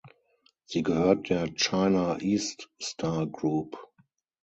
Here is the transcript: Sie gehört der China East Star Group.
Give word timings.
Sie 0.65 0.81
gehört 0.81 1.29
der 1.29 1.47
China 1.53 2.17
East 2.19 2.71
Star 2.81 3.27
Group. 3.27 3.77